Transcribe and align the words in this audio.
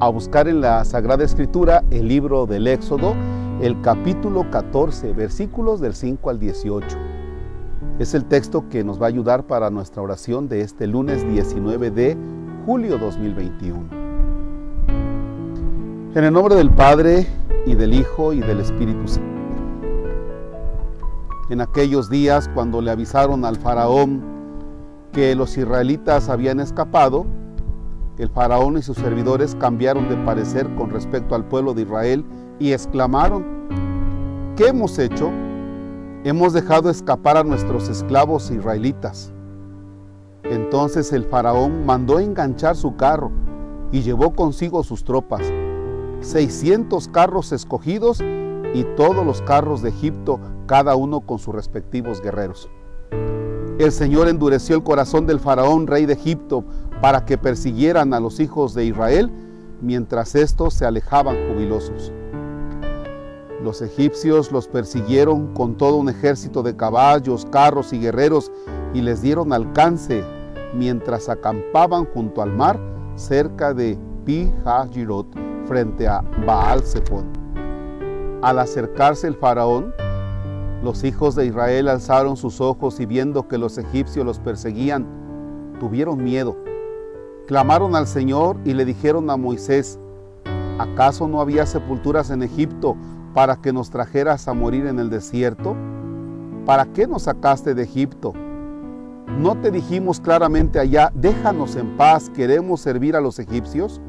a 0.00 0.08
buscar 0.08 0.48
en 0.48 0.62
la 0.62 0.82
Sagrada 0.86 1.24
Escritura 1.24 1.84
el 1.90 2.08
libro 2.08 2.46
del 2.46 2.66
Éxodo, 2.66 3.14
el 3.60 3.78
capítulo 3.82 4.50
14, 4.50 5.12
versículos 5.12 5.78
del 5.78 5.94
5 5.94 6.30
al 6.30 6.38
18. 6.38 6.96
Es 7.98 8.14
el 8.14 8.24
texto 8.24 8.66
que 8.70 8.82
nos 8.82 8.98
va 8.98 9.04
a 9.04 9.08
ayudar 9.10 9.46
para 9.46 9.68
nuestra 9.68 10.00
oración 10.00 10.48
de 10.48 10.62
este 10.62 10.86
lunes 10.86 11.30
19 11.30 11.90
de 11.90 12.16
julio 12.64 12.96
2021. 12.96 13.78
En 16.14 16.24
el 16.24 16.32
nombre 16.32 16.54
del 16.54 16.70
Padre 16.70 17.26
y 17.66 17.74
del 17.74 17.92
Hijo 17.92 18.32
y 18.32 18.40
del 18.40 18.60
Espíritu 18.60 19.06
Santo. 19.06 19.28
En 21.50 21.60
aquellos 21.60 22.08
días 22.08 22.48
cuando 22.54 22.80
le 22.80 22.90
avisaron 22.90 23.44
al 23.44 23.56
faraón 23.56 24.22
que 25.12 25.34
los 25.34 25.58
israelitas 25.58 26.30
habían 26.30 26.58
escapado, 26.58 27.26
el 28.20 28.28
faraón 28.28 28.76
y 28.76 28.82
sus 28.82 28.98
servidores 28.98 29.56
cambiaron 29.58 30.10
de 30.10 30.16
parecer 30.18 30.68
con 30.74 30.90
respecto 30.90 31.34
al 31.34 31.46
pueblo 31.46 31.72
de 31.72 31.82
Israel 31.82 32.22
y 32.58 32.72
exclamaron, 32.72 33.46
¿qué 34.56 34.68
hemos 34.68 34.98
hecho? 34.98 35.30
Hemos 36.24 36.52
dejado 36.52 36.90
escapar 36.90 37.38
a 37.38 37.44
nuestros 37.44 37.88
esclavos 37.88 38.50
israelitas. 38.50 39.32
Entonces 40.42 41.14
el 41.14 41.24
faraón 41.24 41.86
mandó 41.86 42.20
enganchar 42.20 42.76
su 42.76 42.94
carro 42.94 43.30
y 43.90 44.02
llevó 44.02 44.34
consigo 44.34 44.82
sus 44.84 45.02
tropas, 45.02 45.50
600 46.20 47.08
carros 47.08 47.52
escogidos 47.52 48.20
y 48.74 48.84
todos 48.98 49.24
los 49.24 49.40
carros 49.40 49.80
de 49.80 49.88
Egipto, 49.88 50.38
cada 50.66 50.94
uno 50.94 51.22
con 51.22 51.38
sus 51.38 51.54
respectivos 51.54 52.20
guerreros. 52.20 52.68
El 53.78 53.92
Señor 53.92 54.28
endureció 54.28 54.76
el 54.76 54.82
corazón 54.82 55.26
del 55.26 55.40
faraón, 55.40 55.86
rey 55.86 56.04
de 56.04 56.12
Egipto, 56.12 56.66
para 57.00 57.24
que 57.24 57.38
persiguieran 57.38 58.12
a 58.14 58.20
los 58.20 58.40
hijos 58.40 58.74
de 58.74 58.84
Israel 58.84 59.30
mientras 59.80 60.34
éstos 60.34 60.74
se 60.74 60.84
alejaban 60.84 61.36
jubilosos. 61.48 62.12
Los 63.62 63.82
egipcios 63.82 64.52
los 64.52 64.68
persiguieron 64.68 65.52
con 65.54 65.76
todo 65.76 65.96
un 65.96 66.08
ejército 66.08 66.62
de 66.62 66.76
caballos, 66.76 67.46
carros 67.50 67.92
y 67.92 67.98
guerreros 67.98 68.50
y 68.94 69.02
les 69.02 69.22
dieron 69.22 69.52
alcance 69.52 70.24
mientras 70.74 71.28
acampaban 71.28 72.06
junto 72.06 72.42
al 72.42 72.52
mar 72.52 72.78
cerca 73.16 73.74
de 73.74 73.98
pi 74.24 74.50
Hajirot 74.64 75.26
frente 75.66 76.08
a 76.08 76.22
Baal 76.46 76.82
Zephon. 76.82 77.24
Al 78.42 78.58
acercarse 78.58 79.26
el 79.26 79.34
faraón, 79.34 79.92
los 80.82 81.04
hijos 81.04 81.34
de 81.34 81.46
Israel 81.46 81.88
alzaron 81.88 82.38
sus 82.38 82.62
ojos 82.62 83.00
y 83.00 83.06
viendo 83.06 83.46
que 83.46 83.58
los 83.58 83.76
egipcios 83.76 84.24
los 84.24 84.38
perseguían, 84.38 85.06
tuvieron 85.78 86.24
miedo 86.24 86.56
clamaron 87.50 87.96
al 87.96 88.06
Señor 88.06 88.58
y 88.64 88.74
le 88.74 88.84
dijeron 88.84 89.28
a 89.28 89.36
Moisés, 89.36 89.98
¿acaso 90.78 91.26
no 91.26 91.40
había 91.40 91.66
sepulturas 91.66 92.30
en 92.30 92.44
Egipto 92.44 92.96
para 93.34 93.56
que 93.56 93.72
nos 93.72 93.90
trajeras 93.90 94.46
a 94.46 94.54
morir 94.54 94.86
en 94.86 95.00
el 95.00 95.10
desierto? 95.10 95.74
¿Para 96.64 96.84
qué 96.86 97.08
nos 97.08 97.22
sacaste 97.22 97.74
de 97.74 97.82
Egipto? 97.82 98.34
¿No 99.36 99.56
te 99.56 99.72
dijimos 99.72 100.20
claramente 100.20 100.78
allá, 100.78 101.10
déjanos 101.12 101.74
en 101.74 101.96
paz, 101.96 102.30
queremos 102.30 102.82
servir 102.82 103.16
a 103.16 103.20
los 103.20 103.40
egipcios? 103.40 104.00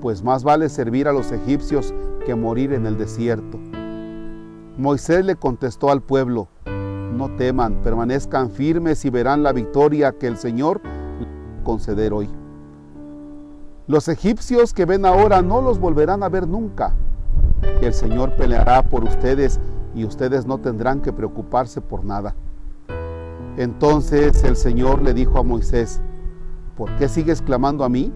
Pues 0.00 0.22
más 0.22 0.42
vale 0.42 0.70
servir 0.70 1.08
a 1.08 1.12
los 1.12 1.32
egipcios 1.32 1.92
que 2.24 2.34
morir 2.34 2.72
en 2.72 2.86
el 2.86 2.96
desierto. 2.96 3.58
Moisés 4.78 5.26
le 5.26 5.36
contestó 5.36 5.90
al 5.90 6.00
pueblo, 6.00 6.48
no 6.64 7.36
teman, 7.36 7.82
permanezcan 7.82 8.48
firmes 8.48 9.04
y 9.04 9.10
verán 9.10 9.42
la 9.42 9.52
victoria 9.52 10.12
que 10.12 10.26
el 10.26 10.38
Señor 10.38 10.80
conceder 11.62 12.14
hoy. 12.14 12.30
Los 13.88 14.08
egipcios 14.08 14.74
que 14.74 14.84
ven 14.84 15.06
ahora 15.06 15.42
no 15.42 15.62
los 15.62 15.78
volverán 15.78 16.24
a 16.24 16.28
ver 16.28 16.48
nunca. 16.48 16.92
El 17.80 17.94
Señor 17.94 18.32
peleará 18.32 18.82
por 18.82 19.04
ustedes 19.04 19.60
y 19.94 20.04
ustedes 20.04 20.44
no 20.44 20.58
tendrán 20.58 21.00
que 21.00 21.12
preocuparse 21.12 21.80
por 21.80 22.04
nada. 22.04 22.34
Entonces 23.56 24.42
el 24.42 24.56
Señor 24.56 25.02
le 25.02 25.14
dijo 25.14 25.38
a 25.38 25.44
Moisés, 25.44 26.00
¿por 26.76 26.90
qué 26.96 27.08
sigues 27.08 27.40
clamando 27.40 27.84
a 27.84 27.88
mí? 27.88 28.12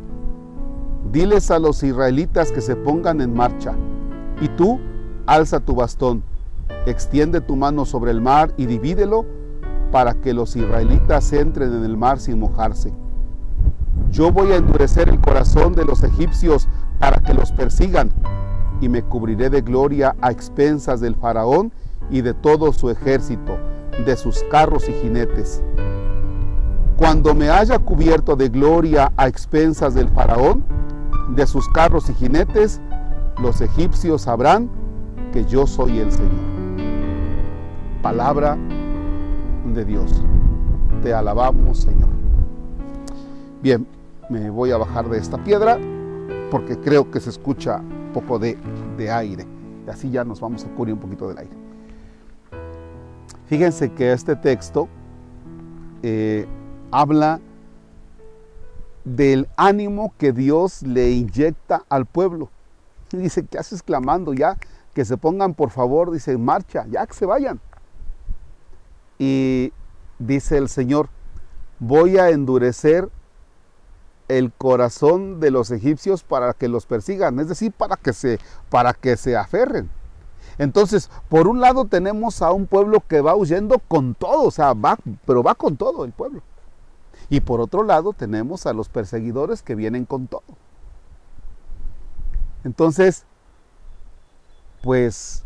Diles 1.12 1.52
a 1.52 1.60
los 1.60 1.84
israelitas 1.84 2.50
que 2.50 2.62
se 2.62 2.74
pongan 2.74 3.20
en 3.20 3.32
marcha. 3.32 3.72
Y 4.40 4.48
tú, 4.48 4.80
alza 5.24 5.60
tu 5.60 5.76
bastón, 5.76 6.24
extiende 6.84 7.40
tu 7.40 7.54
mano 7.54 7.84
sobre 7.84 8.10
el 8.10 8.20
mar 8.20 8.52
y 8.56 8.66
divídelo 8.66 9.24
para 9.92 10.14
que 10.14 10.34
los 10.34 10.56
israelitas 10.56 11.32
entren 11.32 11.72
en 11.72 11.84
el 11.84 11.96
mar 11.96 12.18
sin 12.18 12.40
mojarse. 12.40 12.92
Yo 14.10 14.32
voy 14.32 14.52
a 14.52 14.56
endurecer 14.56 15.08
el 15.08 15.20
corazón 15.20 15.74
de 15.74 15.84
los 15.84 16.02
egipcios 16.02 16.68
para 16.98 17.18
que 17.18 17.34
los 17.34 17.52
persigan 17.52 18.10
y 18.80 18.88
me 18.88 19.02
cubriré 19.02 19.50
de 19.50 19.60
gloria 19.60 20.16
a 20.20 20.30
expensas 20.30 21.00
del 21.00 21.14
faraón 21.14 21.72
y 22.10 22.22
de 22.22 22.34
todo 22.34 22.72
su 22.72 22.90
ejército, 22.90 23.58
de 24.04 24.16
sus 24.16 24.42
carros 24.50 24.88
y 24.88 24.92
jinetes. 24.94 25.62
Cuando 26.96 27.34
me 27.34 27.48
haya 27.48 27.78
cubierto 27.78 28.36
de 28.36 28.48
gloria 28.48 29.12
a 29.16 29.26
expensas 29.26 29.94
del 29.94 30.08
faraón, 30.08 30.64
de 31.34 31.46
sus 31.46 31.68
carros 31.68 32.10
y 32.10 32.14
jinetes, 32.14 32.80
los 33.40 33.60
egipcios 33.60 34.22
sabrán 34.22 34.68
que 35.32 35.44
yo 35.44 35.66
soy 35.66 36.00
el 36.00 36.10
Señor. 36.12 36.30
Palabra 38.02 38.58
de 39.72 39.84
Dios. 39.84 40.22
Te 41.02 41.14
alabamos, 41.14 41.78
Señor. 41.78 42.19
Bien, 43.62 43.86
me 44.30 44.48
voy 44.48 44.70
a 44.70 44.78
bajar 44.78 45.10
de 45.10 45.18
esta 45.18 45.36
piedra 45.44 45.78
porque 46.50 46.78
creo 46.78 47.10
que 47.10 47.20
se 47.20 47.28
escucha 47.28 47.76
un 47.76 48.10
poco 48.14 48.38
de, 48.38 48.56
aire. 49.12 49.46
Y 49.86 49.90
así 49.90 50.10
ya 50.10 50.24
nos 50.24 50.40
vamos 50.40 50.64
a 50.64 50.68
cubrir 50.68 50.94
un 50.94 51.00
poquito 51.00 51.28
del 51.28 51.36
aire. 51.36 51.52
Fíjense 53.48 53.92
que 53.92 54.12
este 54.12 54.34
texto 54.34 54.88
eh, 56.02 56.46
habla 56.90 57.38
del 59.04 59.46
ánimo 59.58 60.14
que 60.16 60.32
Dios 60.32 60.82
le 60.82 61.10
inyecta 61.10 61.84
al 61.90 62.06
pueblo. 62.06 62.48
Y 63.12 63.18
dice, 63.18 63.44
¿qué 63.44 63.58
haces 63.58 63.82
clamando? 63.82 64.32
Ya, 64.32 64.56
que 64.94 65.04
se 65.04 65.18
pongan 65.18 65.52
por 65.52 65.68
favor, 65.68 66.10
dice, 66.10 66.38
marcha, 66.38 66.86
ya 66.88 67.06
que 67.06 67.12
se 67.12 67.26
vayan. 67.26 67.60
Y 69.18 69.70
dice 70.18 70.56
el 70.56 70.70
Señor, 70.70 71.10
voy 71.78 72.16
a 72.16 72.30
endurecer 72.30 73.10
el 74.30 74.52
corazón 74.52 75.40
de 75.40 75.50
los 75.50 75.70
egipcios 75.70 76.22
para 76.22 76.52
que 76.52 76.68
los 76.68 76.86
persigan, 76.86 77.40
es 77.40 77.48
decir, 77.48 77.72
para 77.72 77.96
que 77.96 78.12
se, 78.12 78.38
para 78.68 78.94
que 78.94 79.16
se 79.16 79.36
aferren. 79.36 79.90
Entonces, 80.58 81.10
por 81.28 81.48
un 81.48 81.60
lado 81.60 81.86
tenemos 81.86 82.42
a 82.42 82.52
un 82.52 82.66
pueblo 82.66 83.02
que 83.06 83.20
va 83.20 83.34
huyendo 83.34 83.78
con 83.78 84.14
todo, 84.14 84.44
o 84.44 84.50
sea, 84.50 84.74
va, 84.74 84.98
pero 85.26 85.42
va 85.42 85.54
con 85.54 85.76
todo 85.76 86.04
el 86.04 86.12
pueblo. 86.12 86.42
Y 87.28 87.40
por 87.40 87.60
otro 87.60 87.82
lado 87.82 88.12
tenemos 88.12 88.66
a 88.66 88.72
los 88.72 88.88
perseguidores 88.88 89.62
que 89.62 89.74
vienen 89.74 90.04
con 90.04 90.26
todo. 90.26 90.42
Entonces, 92.62 93.24
pues, 94.82 95.44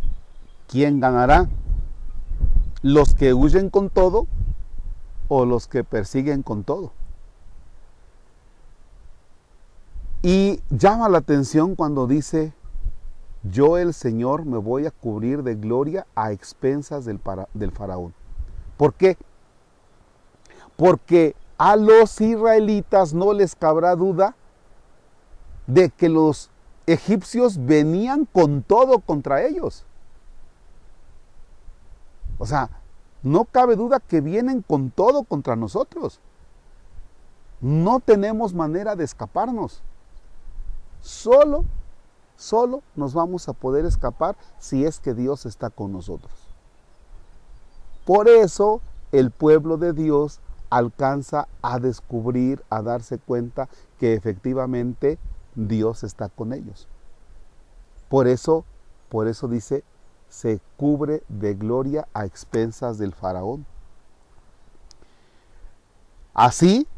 ¿quién 0.67 1.01
ganará? 1.01 1.49
¿Los 2.83 3.15
que 3.15 3.33
huyen 3.35 3.71
con 3.71 3.89
todo 3.89 4.27
o 5.29 5.47
los 5.47 5.69
que 5.69 5.85
persiguen 5.85 6.43
con 6.43 6.65
todo? 6.65 6.93
Y 10.25 10.63
llama 10.71 11.11
la 11.11 11.19
atención 11.19 11.75
cuando 11.75 12.07
dice, 12.07 12.55
yo 13.43 13.77
el 13.77 13.93
Señor 13.93 14.47
me 14.47 14.57
voy 14.57 14.87
a 14.87 14.91
cubrir 14.91 15.43
de 15.43 15.55
gloria 15.55 16.07
a 16.15 16.33
expensas 16.33 17.05
del, 17.05 17.21
faraón. 17.71 18.15
¿Por 18.79 18.95
qué? 18.95 19.19
Porque 20.79 21.37
a 21.59 21.77
los 21.77 22.23
israelitas 22.23 23.13
no 23.13 23.35
les 23.35 23.55
cabrá 23.55 23.95
duda 23.97 24.35
de 25.67 25.91
que 25.91 26.09
los 26.09 26.49
egipcios 26.87 27.63
venían 27.63 28.25
con 28.25 28.63
todo 28.63 29.01
contra 29.01 29.43
ellos. 29.43 29.85
O 32.39 32.47
sea, 32.47 32.71
no 33.23 33.45
cabe 33.45 33.77
duda 33.77 34.01
que 34.01 34.23
vienen 34.23 34.63
con 34.63 34.91
todo 34.91 35.25
contra 35.25 35.55
nosotros. 35.55 36.19
No 37.61 38.01
tenemos 38.01 38.55
manera 38.55 38.97
de 38.97 39.05
escaparnos. 39.05 39.83
Solo, 41.05 41.67
solo 42.35 42.83
nos 42.97 43.13
vamos 43.13 43.47
a 43.51 43.53
poder 43.53 43.85
escapar 43.85 44.37
si 44.59 44.87
es 44.87 45.01
que 45.01 45.13
Dios 45.13 45.45
está 45.45 45.69
con 45.69 45.93
nosotros. 45.93 46.33
Por 48.07 48.27
eso 48.27 48.81
el 49.13 49.31
pueblo 49.31 49.77
de 49.77 49.93
Dios 49.93 50.41
alcanza 50.71 51.47
a 51.61 51.79
descubrir, 51.79 52.65
a 52.71 52.81
darse 52.81 53.19
cuenta 53.19 53.69
que 53.99 54.15
efectivamente 54.15 55.19
Dios 55.55 56.05
está 56.05 56.31
con 56.31 56.55
ellos. 56.55 56.89
Por 58.09 58.27
eso, 58.27 58.65
por 59.11 59.29
eso 59.29 59.47
dice, 59.47 59.85
se 60.31 60.59
cubre 60.79 61.23
de 61.29 61.53
gloria 61.53 62.09
a 62.15 62.25
expensas 62.25 62.97
del 62.97 63.13
faraón. 63.13 63.67
Así, 66.33 66.89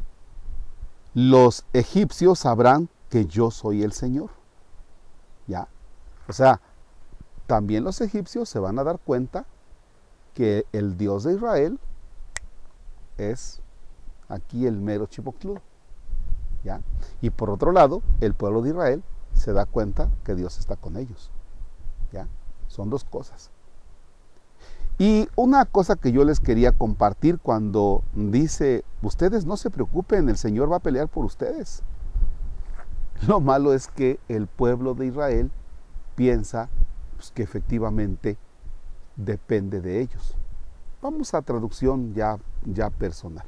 los 1.16 1.64
egipcios 1.72 2.40
sabrán 2.40 2.90
que 3.08 3.24
yo 3.24 3.50
soy 3.50 3.82
el 3.82 3.92
Señor. 3.92 4.28
¿Ya? 5.46 5.66
O 6.28 6.34
sea, 6.34 6.60
también 7.46 7.84
los 7.84 8.02
egipcios 8.02 8.50
se 8.50 8.58
van 8.58 8.78
a 8.78 8.84
dar 8.84 8.98
cuenta 8.98 9.46
que 10.34 10.66
el 10.72 10.98
Dios 10.98 11.24
de 11.24 11.32
Israel 11.32 11.80
es 13.16 13.62
aquí 14.28 14.66
el 14.66 14.76
mero 14.76 15.06
chipocludo. 15.06 15.62
¿Ya? 16.62 16.82
Y 17.22 17.30
por 17.30 17.48
otro 17.48 17.72
lado, 17.72 18.02
el 18.20 18.34
pueblo 18.34 18.60
de 18.60 18.68
Israel 18.68 19.02
se 19.32 19.54
da 19.54 19.64
cuenta 19.64 20.10
que 20.22 20.34
Dios 20.34 20.58
está 20.58 20.76
con 20.76 20.98
ellos. 20.98 21.30
¿Ya? 22.12 22.28
Son 22.68 22.90
dos 22.90 23.04
cosas. 23.04 23.50
Y 24.98 25.28
una 25.37 25.66
cosa 25.66 25.96
que 25.96 26.10
yo 26.10 26.25
les 26.25 26.40
quería 26.40 26.72
compartir 26.72 27.38
cuando 27.38 28.02
dice, 28.14 28.82
ustedes 29.02 29.44
no 29.44 29.58
se 29.58 29.70
preocupen, 29.70 30.28
el 30.28 30.38
Señor 30.38 30.72
va 30.72 30.76
a 30.76 30.81
pelear 30.81 31.08
por 31.08 31.26
ustedes. 31.26 31.82
Lo 33.26 33.40
malo 33.40 33.75
es 33.75 33.88
que 33.88 34.19
el 34.28 34.46
pueblo 34.46 34.94
de 34.94 35.06
Israel 35.06 35.50
piensa 36.14 36.70
pues, 37.16 37.31
que 37.31 37.43
efectivamente 37.43 38.38
depende 39.16 39.82
de 39.82 40.00
ellos. 40.00 40.34
Vamos 41.02 41.34
a 41.34 41.42
traducción 41.42 42.14
ya, 42.14 42.38
ya 42.64 42.88
personal. 42.88 43.46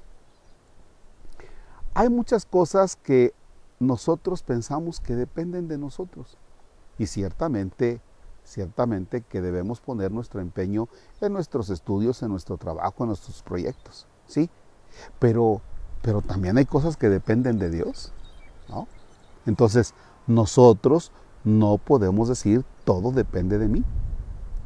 Hay 1.95 2.11
muchas 2.11 2.45
cosas 2.45 2.97
que 2.97 3.33
nosotros 3.81 4.43
pensamos 4.43 5.01
que 5.01 5.15
dependen 5.15 5.67
de 5.67 5.79
nosotros 5.79 6.37
y 6.99 7.07
ciertamente 7.07 8.01
ciertamente 8.49 9.21
que 9.21 9.41
debemos 9.41 9.81
poner 9.81 10.11
nuestro 10.11 10.41
empeño 10.41 10.89
en 11.21 11.33
nuestros 11.33 11.71
estudios, 11.71 12.23
en 12.23 12.31
nuestro 12.31 12.57
trabajo, 12.57 13.05
en 13.05 13.09
nuestros 13.09 13.43
proyectos, 13.43 14.07
¿sí? 14.27 14.49
Pero, 15.19 15.61
pero 16.03 16.23
también 16.23 16.57
hay 16.57 16.65
cosas 16.65 16.97
que 16.97 17.09
dependen 17.09 17.59
de 17.59 17.71
Dios, 17.71 18.13
¿no? 18.69 18.89
Entonces, 19.47 19.95
nosotros 20.27 21.13
no 21.45 21.79
podemos 21.79 22.29
decir 22.29 22.65
todo 22.85 23.13
depende 23.13 23.59
de 23.59 23.69
mí. 23.69 23.85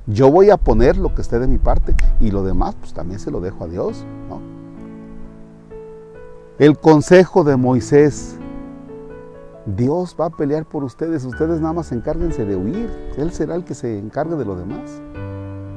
Yo 0.07 0.31
voy 0.31 0.51
a 0.51 0.57
poner 0.57 0.97
lo 0.97 1.15
que 1.15 1.23
esté 1.23 1.39
de 1.39 1.47
mi 1.47 1.59
parte 1.59 1.95
y 2.21 2.31
lo 2.31 2.43
demás, 2.43 2.75
pues 2.77 2.93
también 2.93 3.21
se 3.21 3.31
lo 3.31 3.41
dejo 3.41 3.65
a 3.65 3.69
Dios, 3.69 4.05
¿no? 4.29 4.41
El 6.59 6.79
consejo 6.79 7.45
de 7.45 7.57
Moisés 7.57 8.37
Dios 9.67 10.17
va 10.21 10.27
a 10.27 10.31
pelear 10.31 10.65
por 10.65 10.83
ustedes, 10.83 11.25
ustedes 11.25 11.61
nada 11.61 11.73
más 11.73 11.93
encárguense 11.93 12.45
de 12.45 12.57
huir, 12.57 12.91
Él 13.17 13.31
será 13.31 13.55
el 13.55 13.65
que 13.65 13.75
se 13.75 13.97
encargue 13.97 14.35
de 14.35 14.45
lo 14.45 14.57
demás. 14.57 15.01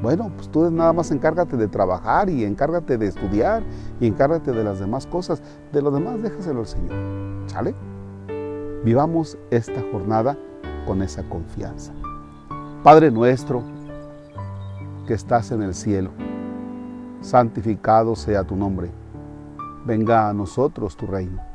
Bueno, 0.01 0.31
pues 0.35 0.49
tú 0.49 0.69
nada 0.71 0.91
más 0.91 1.11
encárgate 1.11 1.55
de 1.55 1.67
trabajar 1.67 2.29
y 2.29 2.45
encárgate 2.45 2.97
de 2.97 3.07
estudiar 3.07 3.63
y 3.99 4.07
encárgate 4.07 4.51
de 4.51 4.63
las 4.63 4.79
demás 4.79 5.05
cosas. 5.05 5.41
De 5.71 5.81
lo 5.81 5.91
demás 5.91 6.21
déjaselo 6.21 6.61
al 6.61 6.67
Señor. 6.67 6.93
¿Sale? 7.47 7.75
Vivamos 8.83 9.37
esta 9.51 9.81
jornada 9.91 10.37
con 10.85 11.01
esa 11.01 11.23
confianza. 11.23 11.93
Padre 12.83 13.09
nuestro 13.09 13.63
que 15.07 15.13
estás 15.13 15.51
en 15.51 15.61
el 15.61 15.73
cielo, 15.73 16.09
santificado 17.21 18.15
sea 18.15 18.43
tu 18.43 18.55
nombre. 18.55 18.91
Venga 19.85 20.29
a 20.29 20.33
nosotros 20.33 20.97
tu 20.97 21.07
reino 21.07 21.54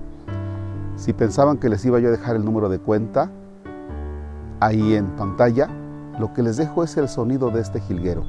Si 1.01 1.13
pensaban 1.13 1.57
que 1.57 1.67
les 1.67 1.83
iba 1.83 1.99
yo 1.99 2.09
a 2.09 2.11
dejar 2.11 2.35
el 2.35 2.45
número 2.45 2.69
de 2.69 2.77
cuenta 2.77 3.31
ahí 4.59 4.93
en 4.93 5.07
pantalla, 5.15 5.67
lo 6.19 6.31
que 6.31 6.43
les 6.43 6.57
dejo 6.57 6.83
es 6.83 6.95
el 6.95 7.09
sonido 7.09 7.49
de 7.49 7.59
este 7.59 7.79
jilguero. 7.79 8.23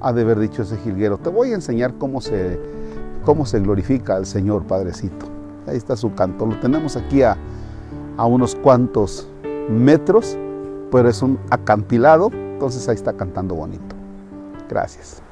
Ha 0.00 0.12
de 0.12 0.22
haber 0.22 0.40
dicho 0.40 0.62
ese 0.62 0.76
jilguero, 0.78 1.16
te 1.16 1.28
voy 1.28 1.52
a 1.52 1.54
enseñar 1.54 1.94
cómo 1.94 2.20
se, 2.20 2.58
cómo 3.24 3.46
se 3.46 3.60
glorifica 3.60 4.16
al 4.16 4.26
Señor 4.26 4.64
Padrecito. 4.64 5.26
Ahí 5.68 5.76
está 5.76 5.96
su 5.96 6.12
canto, 6.16 6.44
lo 6.44 6.58
tenemos 6.58 6.96
aquí 6.96 7.22
a, 7.22 7.36
a 8.16 8.26
unos 8.26 8.56
cuantos 8.56 9.28
metros, 9.70 10.36
pero 10.90 11.08
es 11.08 11.22
un 11.22 11.38
acantilado, 11.50 12.30
entonces 12.32 12.88
ahí 12.88 12.96
está 12.96 13.12
cantando 13.12 13.54
bonito. 13.54 13.94
Gracias. 14.68 15.22